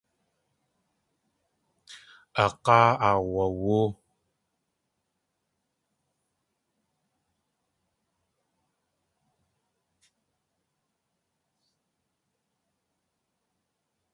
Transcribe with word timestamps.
Aag̲áa 2.43 2.89
aawawóo. 3.07 3.87